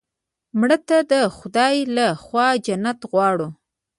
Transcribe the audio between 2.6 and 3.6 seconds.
جنت غواړو